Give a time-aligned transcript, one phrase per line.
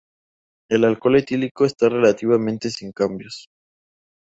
[0.71, 3.45] El alcohol etílico está relativamente sin cambios.